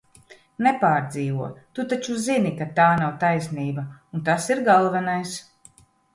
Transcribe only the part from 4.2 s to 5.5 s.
tas ir galvenais!